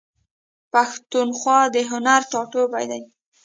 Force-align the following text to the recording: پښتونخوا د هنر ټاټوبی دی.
پښتونخوا 0.71 1.59
د 1.73 1.75
هنر 1.91 2.21
ټاټوبی 2.31 2.85
دی. 2.91 3.01